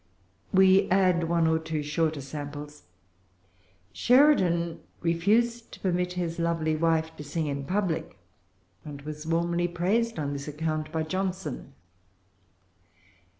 [0.51, 2.85] We add one or two shorter samples.
[3.93, 8.17] Sheridan refused to permit his lovely wife to sing in public,
[8.83, 11.75] and was warmly praised on this account by Johnson.